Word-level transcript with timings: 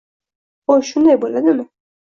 -Xo'sh, 0.71 0.89
shunday 0.95 1.21
bo'ladimi? 1.27 1.71